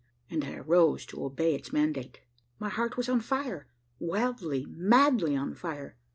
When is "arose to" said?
0.55-1.23